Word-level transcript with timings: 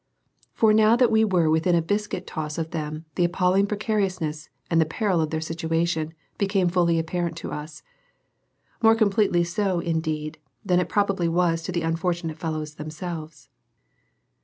For 0.51 0.73
now 0.73 0.95
that 0.95 1.11
we 1.11 1.23
were 1.23 1.47
within 1.47 1.75
a 1.75 1.81
biscuit 1.83 2.25
toss 2.25 2.57
of 2.57 2.71
them 2.71 3.05
the 3.13 3.23
appalling 3.23 3.67
precariousness 3.67 4.49
and 4.67 4.89
peril 4.89 5.21
of 5.21 5.29
their 5.29 5.41
situation 5.41 6.15
became 6.39 6.69
fully 6.69 6.97
apparent 6.97 7.37
to 7.37 7.51
us; 7.51 7.83
more 8.81 8.95
completely 8.95 9.43
so, 9.43 9.79
indeed, 9.79 10.39
than 10.65 10.79
it 10.79 10.89
probably 10.89 11.29
was 11.29 11.61
to 11.61 11.71
the 11.71 11.83
unfortunate 11.83 12.39
fellows 12.39 12.73
themselves. 12.81 13.49